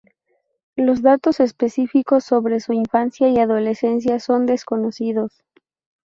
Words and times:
Los 0.77 1.03
datos 1.03 1.39
específicos 1.39 2.23
sobre 2.23 2.59
su 2.59 2.73
infancia 2.73 3.29
y 3.29 3.37
adolescencia 3.37 4.19
son 4.19 4.47
desconocidos. 4.47 5.43